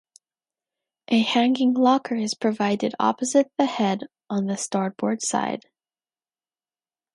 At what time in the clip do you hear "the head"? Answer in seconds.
3.59-4.07